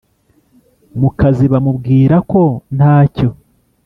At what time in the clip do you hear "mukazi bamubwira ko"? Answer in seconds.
0.99-2.41